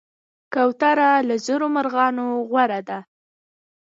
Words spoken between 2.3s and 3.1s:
غوره ده.